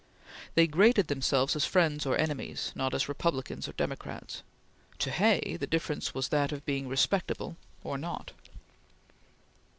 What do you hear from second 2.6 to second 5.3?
not as Republicans or Democrats. To